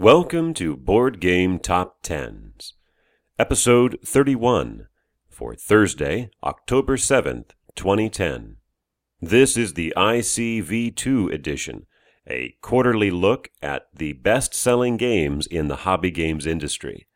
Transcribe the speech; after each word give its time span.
Welcome 0.00 0.54
to 0.54 0.78
Board 0.78 1.20
Game 1.20 1.58
Top 1.58 1.98
Tens, 2.02 2.72
Episode 3.38 3.98
31, 4.02 4.86
for 5.28 5.54
Thursday, 5.54 6.30
October 6.42 6.96
7th, 6.96 7.50
2010. 7.74 8.56
This 9.20 9.58
is 9.58 9.74
the 9.74 9.92
ICV2 9.98 11.30
edition, 11.30 11.84
a 12.26 12.56
quarterly 12.62 13.10
look 13.10 13.50
at 13.60 13.88
the 13.94 14.14
best 14.14 14.54
selling 14.54 14.96
games 14.96 15.46
in 15.46 15.68
the 15.68 15.76
hobby 15.84 16.10
games 16.10 16.46
industry. 16.46 17.06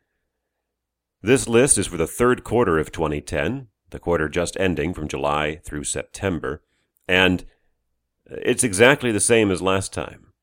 This 1.23 1.49
list 1.49 1.79
is 1.79 1.87
for 1.87 1.97
the 1.97 2.05
third 2.05 2.43
quarter 2.43 2.77
of 2.77 2.91
2010, 2.91 3.65
the 3.89 3.99
quarter 3.99 4.29
just 4.29 4.55
ending 4.59 4.93
from 4.93 5.07
July 5.07 5.59
through 5.65 5.85
September, 5.85 6.61
and 7.07 7.45
it's 8.27 8.63
exactly 8.63 9.11
the 9.11 9.19
same 9.19 9.49
as 9.49 9.59
last 9.59 9.91
time, 9.91 10.33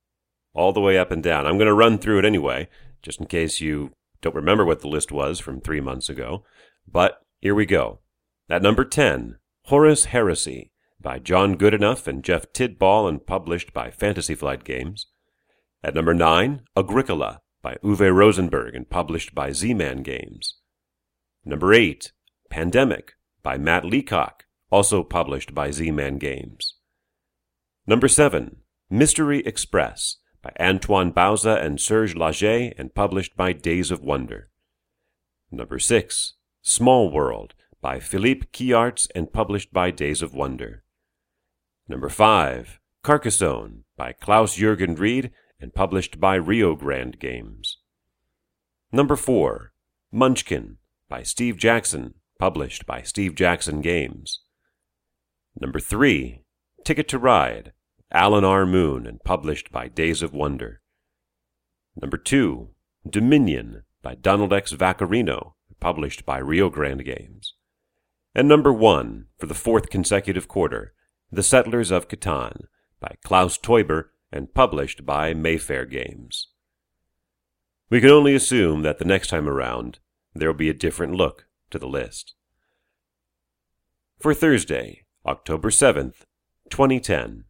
all 0.55 0.73
the 0.73 0.81
way 0.81 0.99
up 0.99 1.11
and 1.11 1.23
down. 1.23 1.47
I'm 1.47 1.59
going 1.59 1.67
to 1.67 1.75
run 1.75 1.99
through 1.99 2.19
it 2.19 2.25
anyway, 2.25 2.69
just 3.03 3.21
in 3.21 3.27
case 3.27 3.61
you 3.61 3.93
don't 4.21 4.35
remember 4.35 4.65
what 4.65 4.81
the 4.81 4.89
list 4.89 5.13
was 5.13 5.41
from 5.41 5.61
three 5.61 5.81
months 5.81 6.09
ago. 6.09 6.45
But 6.87 7.21
here 7.41 7.55
we 7.55 7.67
go. 7.67 8.01
At 8.49 8.63
number 8.63 8.85
10, 8.85 9.39
Horus 9.67 10.07
Heresy 10.07 10.71
by 11.01 11.19
John 11.19 11.57
Goodenough 11.57 12.07
and 12.07 12.23
Jeff 12.23 12.53
Tidball 12.53 13.09
and 13.09 13.27
published 13.27 13.73
by 13.73 13.91
Fantasy 13.91 14.35
Flight 14.35 14.65
Games. 14.65 15.07
At 15.83 15.95
number 15.95 16.15
9, 16.15 16.63
Agricola 16.77 17.41
by 17.63 17.77
Uwe 17.83 18.15
Rosenberg 18.15 18.75
and 18.75 18.89
published 18.89 19.35
by 19.35 19.53
Z-Man 19.53 20.03
Games. 20.03 20.59
Number 21.45 21.73
8, 21.73 22.13
Pandemic 22.51 23.15
by 23.43 23.59
Matt 23.59 23.85
Leacock, 23.85 24.45
also 24.71 25.03
published 25.03 25.55
by 25.55 25.71
Z-Man 25.71 26.19
Games. 26.19 26.77
Number 27.87 28.07
7, 28.07 28.59
Mystery 28.91 29.41
Express 29.45 30.19
by 30.43 30.53
Antoine 30.59 31.13
Bauza 31.13 31.63
and 31.65 31.81
Serge 31.81 32.15
Laget 32.17 32.75
and 32.77 32.95
published 32.95 33.37
by 33.37 33.53
Days 33.53 33.91
of 33.91 34.03
Wonder. 34.03 34.51
Number 35.51 35.79
6, 35.79 36.35
Small 36.63 37.11
World 37.11 37.55
by 37.81 38.01
Philippe 38.01 38.47
Keyaerts 38.53 39.09
and 39.15 39.33
published 39.33 39.73
by 39.73 39.91
Days 39.91 40.23
of 40.23 40.35
Wonder. 40.35 40.85
Number 41.89 42.09
5, 42.09 42.81
Carcassonne 43.03 43.85
by 43.97 44.13
Klaus 44.13 44.57
Jürgen 44.57 44.99
Wrede 44.99 45.31
and 45.61 45.75
published 45.75 46.19
by 46.21 46.35
Rio 46.35 46.75
Grande 46.75 47.19
Games. 47.19 47.79
Number 48.91 49.17
4, 49.17 49.73
Munchkin 50.11 50.79
by 51.09 51.23
Steve 51.23 51.57
Jackson, 51.57 52.15
published 52.39 52.87
by 52.87 53.03
Steve 53.03 53.35
Jackson 53.35 53.81
Games. 53.81 54.41
Number 55.61 55.81
3, 55.81 56.43
Ticket 56.85 57.09
to 57.09 57.19
Ride, 57.19 57.73
Alan 58.13 58.45
R. 58.45 58.67
Moon, 58.67 59.07
and 59.07 59.25
published 59.25 59.73
by 59.73 59.89
Days 59.89 60.23
of 60.23 60.35
Wonder. 60.35 60.83
Number 62.01 62.19
2, 62.19 62.69
Dominion 63.09 63.85
by 64.03 64.15
Donald 64.15 64.53
X. 64.53 64.73
Vaccarino, 64.73 65.55
published 65.81 66.27
by 66.27 66.39
Rio 66.39 66.69
Grande 66.69 67.05
Games. 67.05 67.55
And 68.35 68.47
number 68.47 68.73
1, 68.73 69.27
for 69.39 69.47
the 69.47 69.55
fourth 69.55 69.89
consecutive 69.89 70.47
quarter, 70.47 70.93
The 71.31 71.43
Settlers 71.43 71.91
of 71.91 72.09
Catan 72.09 72.65
by 73.01 73.17
Klaus 73.25 73.59
Teuber 73.59 74.11
and 74.31 74.55
published 74.55 75.07
by 75.07 75.35
Mayfair 75.35 75.87
Games. 75.87 76.49
We 77.91 78.01
can 78.01 78.11
only 78.11 78.35
assume 78.35 78.83
that 78.83 78.99
the 78.99 79.05
next 79.05 79.29
time 79.29 79.49
around 79.49 79.99
there 80.35 80.49
will 80.49 80.57
be 80.57 80.71
a 80.71 80.75
different 80.75 81.15
look 81.15 81.47
to 81.71 81.79
the 81.79 81.89
list. 81.89 82.35
For 84.19 84.35
Thursday, 84.35 85.05
October 85.27 85.71
7th, 85.71 86.25
2010. 86.71 87.45